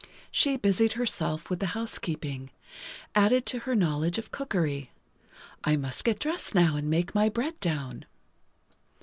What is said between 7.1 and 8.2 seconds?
my bread down."